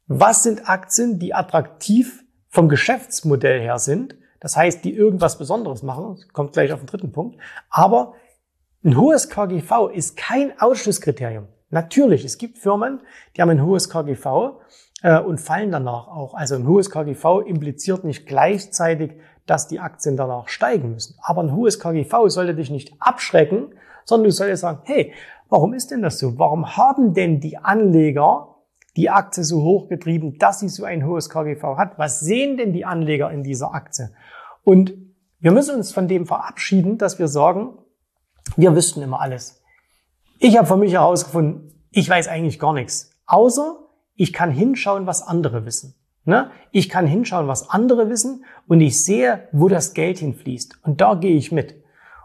was 0.08 0.44
sind 0.44 0.70
Aktien, 0.70 1.20
die 1.20 1.34
attraktiv 1.34 2.24
vom 2.50 2.70
Geschäftsmodell 2.70 3.60
her 3.60 3.80
sind. 3.80 4.16
Das 4.40 4.56
heißt, 4.56 4.84
die 4.84 4.94
irgendwas 4.94 5.38
Besonderes 5.38 5.84
machen. 5.84 6.16
Das 6.16 6.28
kommt 6.30 6.54
gleich 6.54 6.72
auf 6.72 6.80
den 6.80 6.88
dritten 6.88 7.12
Punkt. 7.12 7.38
Aber 7.70 8.14
ein 8.84 8.98
hohes 8.98 9.30
KGV 9.30 9.90
ist 9.94 10.16
kein 10.16 10.60
Ausschlusskriterium. 10.60 11.48
Natürlich, 11.70 12.24
es 12.24 12.38
gibt 12.38 12.60
Firmen, 12.60 13.02
die 13.36 13.42
haben 13.42 13.50
ein 13.50 13.66
hohes 13.66 13.90
KGV 13.90 14.60
äh, 15.02 15.20
und 15.20 15.42
fallen 15.42 15.72
danach 15.72 16.08
auch. 16.08 16.36
Also 16.36 16.56
ein 16.56 16.68
hohes 16.68 16.92
KGV 16.92 17.42
impliziert 17.46 18.04
nicht 18.04 18.28
gleichzeitig, 18.28 19.14
dass 19.46 19.68
die 19.68 19.80
Aktien 19.80 20.16
danach 20.18 20.48
steigen 20.48 20.92
müssen. 20.92 21.18
Aber 21.22 21.42
ein 21.42 21.56
hohes 21.56 21.80
KGV 21.80 22.28
sollte 22.28 22.56
dich 22.56 22.70
nicht 22.70 22.94
abschrecken, 23.00 23.74
sondern 24.06 24.26
du 24.26 24.32
solltest 24.32 24.62
sagen, 24.62 24.80
hey, 24.84 25.14
warum 25.50 25.74
ist 25.74 25.92
denn 25.92 26.02
das 26.02 26.20
so? 26.20 26.38
Warum 26.38 26.78
haben 26.78 27.14
denn 27.14 27.40
die 27.40 27.58
Anleger 27.58 28.55
die 28.96 29.10
Aktie 29.10 29.44
so 29.44 29.62
hoch 29.62 29.90
getrieben, 29.90 30.38
dass 30.38 30.60
sie 30.60 30.70
so 30.70 30.86
ein 30.86 31.06
hohes 31.06 31.30
KGV 31.30 31.78
hat? 31.78 31.98
Was 31.98 32.20
sehen 32.20 32.58
denn 32.58 32.74
die 32.74 32.86
Anleger 32.86 33.32
in 33.32 33.44
dieser 33.44 33.74
Aktie? 33.74 34.12
Und 34.64 34.94
wir 35.40 35.52
müssen 35.52 35.76
uns 35.76 35.92
von 35.92 36.08
dem 36.08 36.26
verabschieden, 36.26 36.98
dass 36.98 37.20
wir 37.20 37.28
sagen, 37.28 37.78
wir 38.56 38.76
wüssten 38.76 39.02
immer 39.02 39.22
alles. 39.22 39.62
Ich 40.40 40.58
habe 40.58 40.68
für 40.68 40.78
mich 40.78 40.94
herausgefunden, 40.94 41.72
ich 41.92 42.10
weiß 42.10 42.28
eigentlich 42.28 42.60
gar 42.60 42.74
nichts. 42.74 43.12
Außer 43.26 43.80
ich 44.16 44.34
kann 44.34 44.52
hinschauen, 44.52 45.08
was 45.08 45.22
andere 45.22 45.66
wissen. 45.66 45.96
Ne? 46.24 46.50
Ich 46.72 46.90
kann 46.90 47.06
hinschauen, 47.06 47.48
was 47.48 47.70
andere 47.70 48.10
wissen 48.10 48.46
und 48.68 48.82
ich 48.82 49.04
sehe, 49.04 49.48
wo 49.52 49.68
das 49.68 49.94
Geld 49.94 50.20
hinfließt. 50.20 50.80
Und 50.84 51.02
da 51.02 51.16
gehe 51.16 51.36
ich 51.36 51.52
mit. 51.52 51.76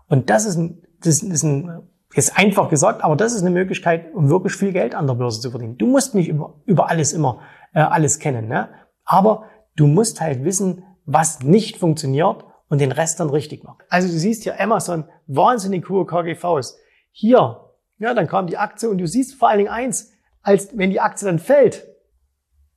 Und 0.08 0.30
das 0.30 0.46
ist 0.46 0.56
ein, 0.56 0.82
das 1.02 1.22
ist 1.22 1.42
ein, 1.42 1.82
ist 2.14 2.36
einfach 2.36 2.68
gesagt, 2.68 3.04
aber 3.04 3.16
das 3.16 3.32
ist 3.32 3.42
eine 3.42 3.50
Möglichkeit, 3.50 4.12
um 4.14 4.28
wirklich 4.28 4.54
viel 4.54 4.72
Geld 4.72 4.94
an 4.94 5.06
der 5.06 5.14
Börse 5.14 5.40
zu 5.40 5.50
verdienen. 5.50 5.78
Du 5.78 5.86
musst 5.86 6.14
nicht 6.14 6.28
über, 6.28 6.54
über 6.66 6.88
alles 6.88 7.12
immer 7.12 7.40
äh, 7.72 7.80
alles 7.80 8.18
kennen, 8.18 8.48
ne? 8.48 8.68
aber 9.04 9.44
du 9.76 9.86
musst 9.86 10.20
halt 10.20 10.44
wissen, 10.44 10.84
was 11.04 11.40
nicht 11.40 11.76
funktioniert 11.76 12.44
und 12.68 12.80
den 12.80 12.92
Rest 12.92 13.20
dann 13.20 13.30
richtig 13.30 13.64
machen. 13.64 13.82
Also 13.88 14.08
du 14.08 14.14
siehst 14.14 14.42
hier 14.42 14.60
Amazon, 14.60 15.04
wahnsinnig 15.26 15.88
hohe 15.88 16.06
KGVs. 16.06 16.78
Hier, 17.12 17.60
ja, 17.98 18.14
dann 18.14 18.26
kam 18.26 18.46
die 18.46 18.56
Aktie 18.56 18.88
und 18.88 18.98
du 18.98 19.06
siehst 19.06 19.34
vor 19.34 19.48
allen 19.48 19.58
Dingen 19.58 19.70
eins, 19.70 20.12
als 20.42 20.76
wenn 20.76 20.90
die 20.90 21.00
Aktie 21.00 21.26
dann 21.26 21.38
fällt. 21.38 21.86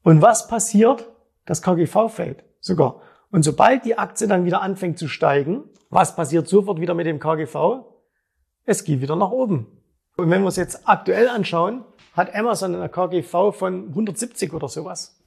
Und 0.04 0.22
was 0.22 0.48
passiert? 0.48 1.10
Das 1.46 1.62
KGV 1.62 2.10
fällt 2.10 2.44
sogar. 2.60 3.02
Und 3.32 3.44
sobald 3.44 3.86
die 3.86 3.98
Aktie 3.98 4.28
dann 4.28 4.46
wieder 4.46 4.62
anfängt 4.62 4.98
zu 4.98 5.08
steigen, 5.08 5.64
was 5.90 6.16
passiert 6.16 6.48
sofort 6.48 6.80
wieder 6.80 6.94
mit 6.94 7.06
dem 7.06 7.20
KGV? 7.20 7.86
Es 8.66 8.84
geht 8.84 9.02
wieder 9.02 9.16
nach 9.16 9.32
oben. 9.32 9.68
Und 10.16 10.30
wenn 10.30 10.42
wir 10.42 10.48
es 10.48 10.56
jetzt 10.56 10.88
aktuell 10.88 11.28
anschauen, 11.28 11.84
hat 12.16 12.34
Amazon 12.34 12.76
eine 12.76 12.88
KGV 12.88 13.52
von 13.52 13.90
170 13.90 14.54
oder 14.54 14.70
sowas. 14.70 15.20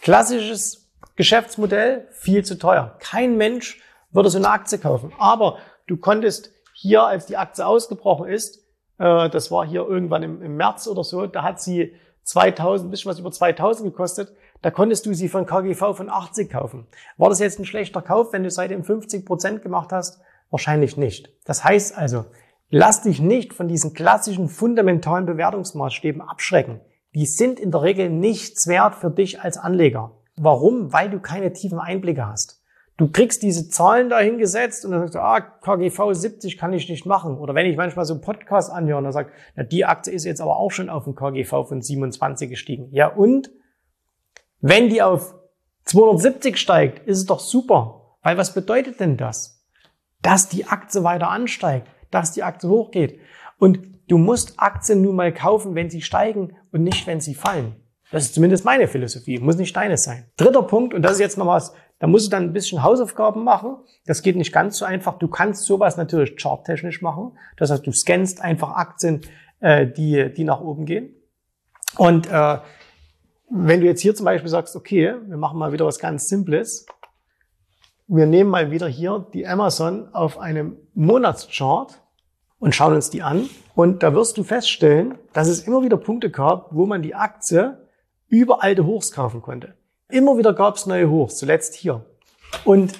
Klassisches 0.00 0.88
Geschäftsmodell, 1.16 2.08
viel 2.12 2.44
zu 2.44 2.58
teuer. 2.58 2.96
Kein 2.98 3.36
Mensch 3.36 3.80
würde 4.10 4.30
so 4.30 4.38
eine 4.38 4.48
Aktie 4.48 4.78
kaufen. 4.78 5.12
Aber 5.18 5.58
du 5.86 5.96
konntest 5.96 6.50
hier, 6.74 7.04
als 7.04 7.26
die 7.26 7.36
Aktie 7.36 7.64
ausgebrochen 7.64 8.28
ist, 8.28 8.64
äh, 8.98 9.28
das 9.28 9.50
war 9.50 9.66
hier 9.66 9.86
irgendwann 9.86 10.22
im, 10.22 10.42
im 10.42 10.56
März 10.56 10.88
oder 10.88 11.04
so, 11.04 11.26
da 11.26 11.42
hat 11.42 11.60
sie 11.60 11.94
2000, 12.24 12.90
bisschen 12.90 13.10
was 13.10 13.18
über 13.18 13.30
2000 13.30 13.92
gekostet. 13.92 14.32
Da 14.62 14.70
konntest 14.70 15.06
du 15.06 15.14
sie 15.14 15.28
von 15.28 15.46
KGV 15.46 15.94
von 15.94 16.10
80 16.10 16.50
kaufen. 16.50 16.86
War 17.16 17.28
das 17.28 17.38
jetzt 17.38 17.58
ein 17.58 17.64
schlechter 17.64 18.02
Kauf, 18.02 18.32
wenn 18.32 18.42
du 18.42 18.50
seitdem 18.50 18.82
50 18.82 19.24
Prozent 19.24 19.62
gemacht 19.62 19.90
hast? 19.92 20.20
Wahrscheinlich 20.50 20.96
nicht. 20.96 21.32
Das 21.44 21.64
heißt 21.64 21.96
also, 21.96 22.26
lass 22.68 23.02
dich 23.02 23.20
nicht 23.20 23.54
von 23.54 23.68
diesen 23.68 23.94
klassischen 23.94 24.48
fundamentalen 24.48 25.26
Bewertungsmaßstäben 25.26 26.20
abschrecken. 26.20 26.80
Die 27.14 27.26
sind 27.26 27.58
in 27.58 27.70
der 27.70 27.82
Regel 27.82 28.10
nichts 28.10 28.66
wert 28.66 28.94
für 28.94 29.10
dich 29.10 29.40
als 29.40 29.58
Anleger. 29.58 30.12
Warum? 30.36 30.92
Weil 30.92 31.10
du 31.10 31.20
keine 31.20 31.52
tiefen 31.52 31.78
Einblicke 31.78 32.26
hast. 32.26 32.60
Du 32.96 33.10
kriegst 33.10 33.42
diese 33.42 33.68
Zahlen 33.70 34.10
dahin 34.10 34.36
gesetzt 34.36 34.84
und 34.84 34.90
dann 34.90 35.00
sagst 35.00 35.14
du, 35.14 35.20
ah, 35.20 35.40
KGV 35.40 36.12
70 36.12 36.58
kann 36.58 36.74
ich 36.74 36.86
nicht 36.88 37.06
machen. 37.06 37.38
Oder 37.38 37.54
wenn 37.54 37.64
ich 37.64 37.76
manchmal 37.76 38.04
so 38.04 38.12
einen 38.12 38.20
Podcast 38.20 38.70
anhöre 38.70 38.98
und 38.98 39.04
dann 39.04 39.12
sagt, 39.14 39.32
na, 39.56 39.62
die 39.62 39.86
Aktie 39.86 40.12
ist 40.12 40.24
jetzt 40.24 40.42
aber 40.42 40.58
auch 40.58 40.70
schon 40.70 40.90
auf 40.90 41.04
den 41.04 41.14
KGV 41.14 41.66
von 41.66 41.80
27 41.80 42.50
gestiegen. 42.50 42.88
Ja, 42.92 43.08
und? 43.08 43.50
Wenn 44.60 44.90
die 44.90 45.00
auf 45.00 45.34
270 45.84 46.58
steigt, 46.58 47.06
ist 47.08 47.16
es 47.16 47.24
doch 47.24 47.40
super. 47.40 48.18
Weil 48.22 48.36
was 48.36 48.52
bedeutet 48.52 49.00
denn 49.00 49.16
das? 49.16 49.59
Dass 50.22 50.48
die 50.48 50.66
Aktie 50.66 51.04
weiter 51.04 51.30
ansteigt, 51.30 51.88
dass 52.10 52.32
die 52.32 52.42
Aktie 52.42 52.68
hochgeht. 52.68 53.20
Und 53.58 53.80
du 54.08 54.18
musst 54.18 54.54
Aktien 54.58 55.02
nun 55.02 55.16
mal 55.16 55.32
kaufen, 55.32 55.74
wenn 55.74 55.90
sie 55.90 56.02
steigen 56.02 56.56
und 56.72 56.82
nicht, 56.82 57.06
wenn 57.06 57.20
sie 57.20 57.34
fallen. 57.34 57.76
Das 58.10 58.24
ist 58.24 58.34
zumindest 58.34 58.64
meine 58.64 58.88
Philosophie. 58.88 59.38
Muss 59.38 59.56
nicht 59.56 59.76
deine 59.76 59.96
sein. 59.96 60.26
Dritter 60.36 60.62
Punkt, 60.62 60.94
und 60.94 61.02
das 61.02 61.12
ist 61.12 61.20
jetzt 61.20 61.38
noch 61.38 61.46
was, 61.46 61.72
da 62.00 62.06
musst 62.06 62.26
du 62.26 62.30
dann 62.30 62.44
ein 62.44 62.52
bisschen 62.52 62.82
Hausaufgaben 62.82 63.44
machen. 63.44 63.76
Das 64.06 64.22
geht 64.22 64.34
nicht 64.34 64.52
ganz 64.52 64.78
so 64.78 64.84
einfach. 64.84 65.18
Du 65.18 65.28
kannst 65.28 65.64
sowas 65.64 65.96
natürlich 65.96 66.34
charttechnisch 66.40 67.02
machen. 67.02 67.36
Das 67.56 67.70
heißt, 67.70 67.86
du 67.86 67.92
scannst 67.92 68.40
einfach 68.40 68.70
Aktien, 68.70 69.20
äh, 69.60 69.86
die, 69.86 70.32
die 70.32 70.44
nach 70.44 70.60
oben 70.60 70.86
gehen. 70.86 71.14
Und 71.98 72.26
äh, 72.26 72.58
wenn 73.50 73.80
du 73.80 73.86
jetzt 73.86 74.00
hier 74.00 74.14
zum 74.14 74.24
Beispiel 74.24 74.48
sagst, 74.48 74.74
okay, 74.76 75.14
wir 75.26 75.36
machen 75.36 75.58
mal 75.58 75.72
wieder 75.72 75.84
was 75.84 75.98
ganz 75.98 76.28
Simples. 76.28 76.86
Wir 78.12 78.26
nehmen 78.26 78.50
mal 78.50 78.72
wieder 78.72 78.88
hier 78.88 79.24
die 79.32 79.46
Amazon 79.46 80.12
auf 80.12 80.36
einem 80.36 80.78
Monatschart 80.94 82.02
und 82.58 82.74
schauen 82.74 82.94
uns 82.94 83.10
die 83.10 83.22
an. 83.22 83.48
Und 83.76 84.02
da 84.02 84.12
wirst 84.16 84.36
du 84.36 84.42
feststellen, 84.42 85.16
dass 85.32 85.46
es 85.46 85.60
immer 85.60 85.84
wieder 85.84 85.96
Punkte 85.96 86.28
gab, 86.28 86.74
wo 86.74 86.86
man 86.86 87.02
die 87.02 87.14
Aktie 87.14 87.86
über 88.26 88.64
alte 88.64 88.84
Hochs 88.84 89.12
kaufen 89.12 89.42
konnte. 89.42 89.74
Immer 90.08 90.36
wieder 90.36 90.54
gab 90.54 90.74
es 90.74 90.86
neue 90.86 91.08
Hochs, 91.08 91.36
zuletzt 91.36 91.74
hier. 91.74 92.04
Und 92.64 92.98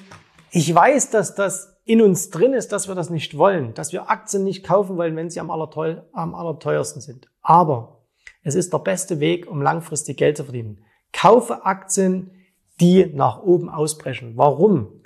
ich 0.49 0.73
weiß, 0.73 1.09
dass 1.09 1.35
das 1.35 1.81
in 1.83 2.01
uns 2.01 2.29
drin 2.29 2.53
ist, 2.53 2.71
dass 2.71 2.87
wir 2.87 2.95
das 2.95 3.09
nicht 3.09 3.37
wollen, 3.37 3.73
dass 3.73 3.91
wir 3.91 4.09
Aktien 4.09 4.45
nicht 4.45 4.65
kaufen 4.65 4.95
wollen, 4.95 5.17
wenn 5.17 5.29
sie 5.29 5.41
am, 5.41 5.51
allerteuer, 5.51 6.05
am 6.13 6.33
allerteuersten 6.33 7.01
sind. 7.01 7.29
Aber 7.41 8.05
es 8.43 8.55
ist 8.55 8.71
der 8.71 8.79
beste 8.79 9.19
Weg, 9.19 9.51
um 9.51 9.61
langfristig 9.61 10.15
Geld 10.15 10.37
zu 10.37 10.45
verdienen. 10.45 10.85
Kaufe 11.11 11.65
Aktien, 11.65 12.31
die 12.79 13.07
nach 13.13 13.43
oben 13.43 13.67
ausbrechen. 13.67 14.37
Warum? 14.37 15.00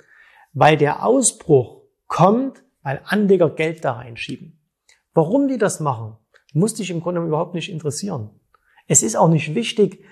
Weil 0.58 0.78
der 0.78 1.04
Ausbruch 1.04 1.82
kommt, 2.06 2.64
weil 2.82 3.02
Anleger 3.04 3.50
Geld 3.50 3.84
da 3.84 3.92
reinschieben. 3.92 4.58
Warum 5.12 5.48
die 5.48 5.58
das 5.58 5.80
machen, 5.80 6.16
muss 6.54 6.72
dich 6.72 6.90
im 6.90 7.02
Grunde 7.02 7.20
überhaupt 7.20 7.54
nicht 7.54 7.70
interessieren. 7.70 8.30
Es 8.88 9.02
ist 9.02 9.16
auch 9.16 9.28
nicht 9.28 9.54
wichtig, 9.54 10.02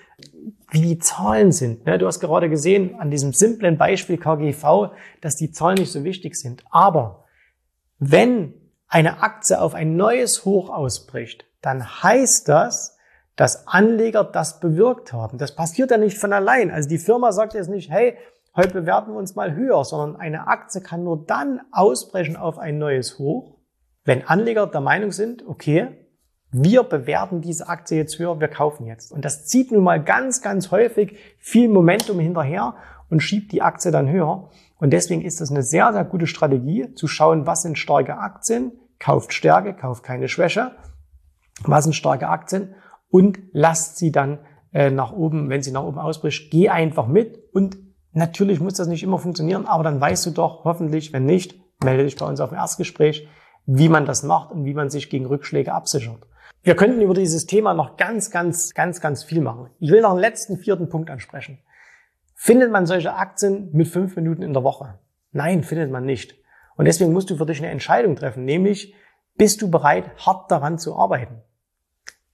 wie 0.69 0.81
die 0.81 0.99
Zahlen 0.99 1.51
sind. 1.51 1.87
Du 1.87 2.05
hast 2.05 2.19
gerade 2.19 2.47
gesehen 2.47 2.93
an 2.99 3.09
diesem 3.09 3.33
simplen 3.33 3.79
Beispiel 3.79 4.17
KGV, 4.19 4.91
dass 5.19 5.35
die 5.35 5.51
Zahlen 5.51 5.79
nicht 5.79 5.91
so 5.91 6.03
wichtig 6.03 6.35
sind. 6.35 6.63
Aber 6.69 7.25
wenn 7.97 8.53
eine 8.87 9.23
Aktie 9.23 9.59
auf 9.59 9.73
ein 9.73 9.95
neues 9.95 10.45
Hoch 10.45 10.69
ausbricht, 10.69 11.45
dann 11.63 12.03
heißt 12.03 12.47
das, 12.47 12.99
dass 13.35 13.67
Anleger 13.67 14.23
das 14.23 14.59
bewirkt 14.59 15.11
haben. 15.11 15.39
Das 15.39 15.55
passiert 15.55 15.89
ja 15.89 15.97
nicht 15.97 16.19
von 16.19 16.33
allein. 16.33 16.69
Also 16.69 16.87
die 16.87 16.99
Firma 16.99 17.31
sagt 17.31 17.55
jetzt 17.55 17.69
nicht, 17.69 17.89
hey, 17.89 18.15
heute 18.55 18.73
bewerten 18.73 19.11
wir 19.11 19.17
uns 19.17 19.35
mal 19.35 19.55
höher, 19.55 19.83
sondern 19.83 20.19
eine 20.19 20.47
Aktie 20.47 20.81
kann 20.81 21.03
nur 21.03 21.25
dann 21.25 21.61
ausbrechen 21.71 22.35
auf 22.35 22.57
ein 22.57 22.77
neues 22.77 23.19
Hoch, 23.19 23.57
wenn 24.03 24.27
Anleger 24.27 24.67
der 24.67 24.81
Meinung 24.81 25.11
sind, 25.11 25.45
okay, 25.47 26.05
wir 26.51 26.83
bewerten 26.83 27.41
diese 27.41 27.67
Aktie 27.67 27.97
jetzt 27.97 28.17
höher, 28.17 28.39
wir 28.39 28.47
kaufen 28.47 28.85
jetzt. 28.85 29.11
Und 29.11 29.25
das 29.25 29.45
zieht 29.45 29.71
nun 29.71 29.83
mal 29.83 30.01
ganz, 30.01 30.41
ganz 30.41 30.71
häufig 30.71 31.17
viel 31.37 31.67
Momentum 31.67 32.19
hinterher 32.19 32.75
und 33.09 33.19
schiebt 33.19 33.51
die 33.51 33.61
Aktie 33.61 33.91
dann 33.91 34.09
höher. 34.09 34.49
Und 34.77 34.91
deswegen 34.91 35.21
ist 35.21 35.41
das 35.41 35.51
eine 35.51 35.63
sehr, 35.63 35.91
sehr 35.91 36.05
gute 36.05 36.27
Strategie, 36.27 36.93
zu 36.95 37.07
schauen, 37.07 37.45
was 37.45 37.63
sind 37.63 37.77
starke 37.77 38.17
Aktien, 38.17 38.71
kauft 38.99 39.33
Stärke, 39.33 39.73
kauft 39.73 40.03
keine 40.03 40.29
Schwäche, 40.29 40.71
was 41.63 41.83
sind 41.83 41.93
starke 41.93 42.29
Aktien 42.29 42.75
und 43.09 43.39
lasst 43.51 43.97
sie 43.97 44.11
dann 44.11 44.39
äh, 44.71 44.89
nach 44.89 45.11
oben, 45.11 45.49
wenn 45.49 45.61
sie 45.61 45.71
nach 45.71 45.83
oben 45.83 45.99
ausbricht, 45.99 46.51
geh 46.51 46.69
einfach 46.69 47.07
mit 47.07 47.37
und 47.53 47.77
natürlich 48.15 48.59
muss 48.59 48.73
das 48.73 48.87
nicht 48.87 49.03
immer 49.03 49.19
funktionieren, 49.19 49.65
aber 49.65 49.83
dann 49.83 50.01
weißt 50.01 50.25
du 50.25 50.31
doch 50.31 50.63
hoffentlich, 50.63 51.13
wenn 51.13 51.25
nicht, 51.25 51.59
melde 51.83 52.03
dich 52.03 52.15
bei 52.15 52.25
uns 52.25 52.39
auf 52.39 52.51
ein 52.51 52.57
Erstgespräch 52.57 53.27
wie 53.65 53.89
man 53.89 54.05
das 54.05 54.23
macht 54.23 54.51
und 54.51 54.65
wie 54.65 54.73
man 54.73 54.89
sich 54.89 55.09
gegen 55.09 55.25
Rückschläge 55.25 55.73
absichert. 55.73 56.27
Wir 56.63 56.75
könnten 56.75 57.01
über 57.01 57.13
dieses 57.13 57.45
Thema 57.45 57.73
noch 57.73 57.97
ganz, 57.97 58.31
ganz, 58.31 58.73
ganz, 58.73 59.01
ganz 59.01 59.23
viel 59.23 59.41
machen. 59.41 59.69
Ich 59.79 59.91
will 59.91 60.01
noch 60.01 60.11
einen 60.11 60.19
letzten 60.19 60.57
vierten 60.57 60.89
Punkt 60.89 61.09
ansprechen. 61.09 61.59
Findet 62.33 62.71
man 62.71 62.85
solche 62.85 63.13
Aktien 63.13 63.69
mit 63.71 63.87
fünf 63.87 64.15
Minuten 64.15 64.41
in 64.41 64.53
der 64.53 64.63
Woche? 64.63 64.99
Nein, 65.31 65.63
findet 65.63 65.91
man 65.91 66.05
nicht. 66.05 66.35
Und 66.75 66.85
deswegen 66.85 67.13
musst 67.13 67.29
du 67.29 67.37
für 67.37 67.45
dich 67.45 67.59
eine 67.59 67.69
Entscheidung 67.69 68.15
treffen, 68.15 68.45
nämlich 68.45 68.93
bist 69.37 69.61
du 69.61 69.69
bereit, 69.69 70.11
hart 70.25 70.51
daran 70.51 70.77
zu 70.77 70.97
arbeiten? 70.97 71.41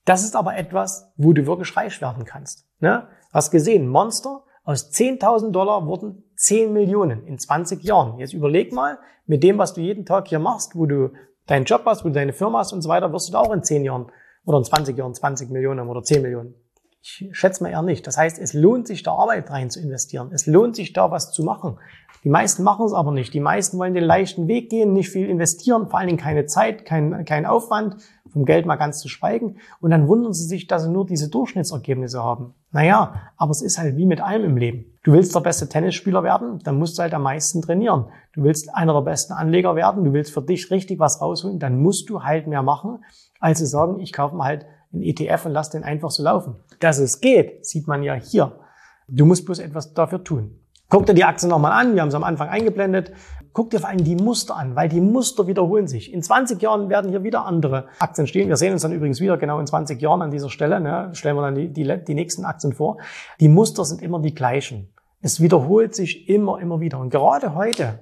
Das 0.06 0.24
ist 0.24 0.36
aber 0.36 0.56
etwas, 0.56 1.12
wo 1.16 1.34
du 1.34 1.46
wirklich 1.46 1.76
reich 1.76 2.02
werden 2.02 2.26
kannst. 2.26 2.68
Ne? 2.80 3.08
Hast 3.32 3.52
gesehen, 3.52 3.88
Monster, 3.88 4.44
aus 4.72 4.92
10.000 4.92 5.52
Dollar 5.52 5.86
wurden 5.86 6.24
10 6.36 6.74
Millionen 6.74 7.26
in 7.28 7.38
20 7.38 7.84
Jahren. 7.84 8.20
Jetzt 8.20 8.34
überleg 8.34 8.74
mal, 8.74 8.98
mit 9.28 9.44
dem, 9.44 9.58
was 9.58 9.74
du 9.74 9.82
jeden 9.82 10.06
Tag 10.06 10.28
hier 10.28 10.40
machst, 10.40 10.76
wo 10.76 10.86
du 10.86 11.12
deinen 11.46 11.66
Job 11.66 11.84
hast, 11.86 12.04
wo 12.04 12.10
du 12.10 12.14
deine 12.14 12.34
Firma 12.34 12.60
hast 12.60 12.74
und 12.74 12.82
so 12.82 12.90
weiter, 12.90 13.12
wirst 13.14 13.28
du 13.28 13.34
da 13.34 13.40
auch 13.40 13.54
in 13.54 13.64
10 13.64 13.84
Jahren 13.84 14.12
oder 14.46 14.58
in 14.58 14.64
20 14.64 14.98
Jahren 14.98 15.14
20 15.14 15.50
Millionen 15.50 15.88
oder 15.88 16.02
10 16.02 16.22
Millionen. 16.22 16.56
Ich 17.04 17.30
schätze 17.32 17.64
mal 17.64 17.70
eher 17.70 17.82
nicht. 17.82 18.06
Das 18.06 18.18
heißt, 18.18 18.38
es 18.40 18.54
lohnt 18.54 18.88
sich 18.88 19.02
da 19.02 19.14
Arbeit 19.14 19.50
rein 19.50 19.72
zu 19.72 19.80
investieren. 19.80 20.30
Es 20.34 20.46
lohnt 20.46 20.76
sich 20.76 20.94
da 20.94 21.10
was 21.10 21.32
zu 21.32 21.44
machen. 21.44 21.80
Die 22.24 22.30
meisten 22.30 22.62
machen 22.64 22.86
es 22.86 22.94
aber 22.94 23.12
nicht. 23.12 23.34
Die 23.34 23.40
meisten 23.40 23.80
wollen 23.80 23.96
den 23.96 24.04
leichten 24.04 24.48
Weg 24.48 24.70
gehen, 24.70 24.94
nicht 24.94 25.10
viel 25.10 25.28
investieren, 25.28 25.90
vor 25.90 25.98
allen 25.98 26.08
Dingen 26.08 26.20
keine 26.20 26.46
Zeit, 26.46 26.86
kein, 26.86 27.26
kein 27.26 27.48
Aufwand, 27.48 27.96
vom 28.32 28.46
Geld 28.46 28.66
mal 28.66 28.76
ganz 28.76 29.00
zu 29.00 29.10
schweigen. 29.10 29.58
Und 29.80 29.92
dann 29.92 30.08
wundern 30.08 30.34
sie 30.34 30.46
sich, 30.46 30.68
dass 30.68 30.84
sie 30.84 30.92
nur 30.92 31.06
diese 31.06 31.30
Durchschnittsergebnisse 31.30 32.24
haben. 32.24 32.54
Naja, 32.72 33.32
aber 33.38 33.52
es 33.52 33.62
ist 33.62 33.78
halt 33.78 33.98
wie 33.98 34.06
mit 34.06 34.22
allem 34.22 34.46
im 34.46 34.58
Leben. 34.58 34.86
Du 35.04 35.14
willst 35.14 35.36
der 35.36 35.42
beste 35.42 35.68
Tennisspieler 35.68 36.24
werden, 36.24 36.60
dann 36.64 36.78
musst 36.78 36.98
du 36.98 37.02
halt 37.02 37.14
am 37.14 37.24
meisten 37.24 37.62
trainieren. 37.62 38.06
Du 38.34 38.44
willst 38.44 38.74
einer 38.74 38.94
der 38.94 39.02
besten 39.02 39.34
Anleger 39.34 39.76
werden, 39.76 40.04
du 40.04 40.14
willst 40.14 40.34
für 40.34 40.42
dich 40.42 40.72
richtig 40.72 41.00
was 41.00 41.22
rausholen, 41.22 41.60
dann 41.60 41.82
musst 41.82 42.10
du 42.10 42.24
halt 42.24 42.48
mehr 42.48 42.64
machen, 42.64 43.04
als 43.40 43.60
zu 43.60 43.66
sagen, 43.66 44.00
ich 44.00 44.14
kaufe 44.14 44.36
mal 44.36 44.46
halt 44.46 44.66
einen 44.94 45.04
ETF 45.04 45.46
und 45.46 45.52
lass 45.54 45.70
den 45.70 45.84
einfach 45.84 46.12
so 46.12 46.24
laufen. 46.24 46.56
Dass 46.80 47.00
es 47.00 47.20
geht, 47.20 47.66
sieht 47.66 47.88
man 47.88 48.04
ja 48.04 48.14
hier. 48.14 48.60
Du 49.08 49.26
musst 49.26 49.46
bloß 49.46 49.60
etwas 49.60 49.94
dafür 49.94 50.24
tun. 50.24 50.58
Guck 50.90 51.06
dir 51.06 51.14
die 51.14 51.24
Aktien 51.24 51.50
nochmal 51.50 51.72
an, 51.72 51.96
wir 51.96 52.02
haben 52.02 52.12
sie 52.12 52.18
am 52.18 52.24
Anfang 52.24 52.50
eingeblendet. 52.50 53.14
Guck 53.54 53.70
dir 53.70 53.80
vor 53.80 53.90
allem 53.90 54.04
die 54.04 54.16
Muster 54.16 54.56
an, 54.56 54.76
weil 54.76 54.88
die 54.88 55.02
Muster 55.02 55.46
wiederholen 55.48 55.88
sich. 55.88 56.14
In 56.14 56.24
20 56.24 56.62
Jahren 56.62 56.90
werden 56.90 57.12
hier 57.12 57.24
wieder 57.24 57.46
andere 57.46 57.88
Aktien 58.00 58.28
stehen. 58.28 58.48
Wir 58.48 58.56
sehen 58.56 58.72
uns 58.72 58.82
dann 58.82 58.94
übrigens 58.94 59.20
wieder 59.20 59.38
genau 59.38 59.60
in 59.60 59.68
20 59.68 60.02
Jahren 60.02 60.22
an 60.22 60.32
dieser 60.32 60.50
Stelle. 60.50 60.80
Ne? 60.80 61.10
Stellen 61.14 61.36
wir 61.36 61.42
dann 61.42 61.56
die, 61.56 61.68
die, 61.68 62.04
die 62.08 62.14
nächsten 62.14 62.46
Aktien 62.46 62.74
vor. 62.74 62.98
Die 63.40 63.50
Muster 63.50 63.84
sind 63.84 64.02
immer 64.02 64.20
die 64.20 64.34
gleichen. 64.34 64.94
Es 65.22 65.42
wiederholt 65.42 65.96
sich 65.96 66.30
immer, 66.30 66.60
immer 66.60 66.80
wieder. 66.80 67.00
Und 67.00 67.10
gerade 67.10 67.54
heute 67.54 68.00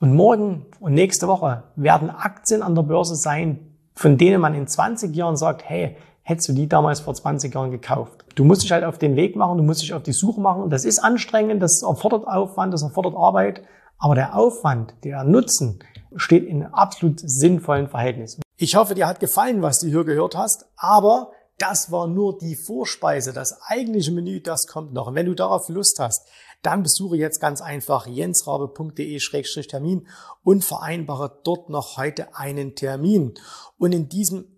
und 0.00 0.14
morgen 0.14 0.66
und 0.78 0.94
nächste 0.94 1.26
Woche 1.26 1.64
werden 1.74 2.08
Aktien 2.08 2.62
an 2.62 2.76
der 2.76 2.82
Börse 2.82 3.16
sein, 3.16 3.74
von 3.94 4.16
denen 4.16 4.40
man 4.40 4.54
in 4.54 4.68
20 4.68 5.14
Jahren 5.16 5.36
sagt, 5.36 5.68
hey, 5.68 5.96
hättest 6.22 6.50
du 6.50 6.52
die 6.52 6.68
damals 6.68 7.00
vor 7.00 7.14
20 7.14 7.52
Jahren 7.52 7.70
gekauft. 7.70 8.24
Du 8.36 8.44
musst 8.44 8.62
dich 8.62 8.70
halt 8.70 8.84
auf 8.84 8.98
den 8.98 9.16
Weg 9.16 9.34
machen, 9.34 9.58
du 9.58 9.64
musst 9.64 9.82
dich 9.82 9.94
auf 9.94 10.02
die 10.02 10.12
Suche 10.12 10.40
machen. 10.40 10.70
Das 10.70 10.84
ist 10.84 11.00
anstrengend, 11.00 11.62
das 11.62 11.82
erfordert 11.82 12.28
Aufwand, 12.28 12.72
das 12.72 12.82
erfordert 12.82 13.16
Arbeit. 13.16 13.62
Aber 13.98 14.14
der 14.14 14.36
Aufwand, 14.36 14.94
der 15.04 15.24
Nutzen 15.24 15.80
steht 16.16 16.44
in 16.44 16.64
absolut 16.64 17.20
sinnvollen 17.20 17.88
Verhältnissen. 17.88 18.42
Ich 18.56 18.76
hoffe, 18.76 18.94
dir 18.94 19.06
hat 19.06 19.20
gefallen, 19.20 19.62
was 19.62 19.80
du 19.80 19.88
hier 19.88 20.04
gehört 20.04 20.36
hast. 20.36 20.66
Aber 20.76 21.32
das 21.58 21.90
war 21.90 22.06
nur 22.06 22.38
die 22.38 22.56
Vorspeise. 22.56 23.32
Das 23.32 23.60
eigentliche 23.62 24.12
Menü, 24.12 24.40
das 24.40 24.66
kommt 24.66 24.92
noch. 24.92 25.08
Und 25.08 25.16
wenn 25.16 25.26
du 25.26 25.34
darauf 25.34 25.68
Lust 25.68 25.98
hast, 25.98 26.28
dann 26.62 26.82
besuche 26.82 27.16
jetzt 27.16 27.40
ganz 27.40 27.60
einfach 27.60 28.06
jensrabe.de-termin 28.06 30.06
und 30.42 30.64
vereinbare 30.64 31.40
dort 31.44 31.68
noch 31.68 31.96
heute 31.96 32.36
einen 32.36 32.74
Termin. 32.74 33.34
Und 33.76 33.92
in 33.92 34.08
diesem 34.08 34.57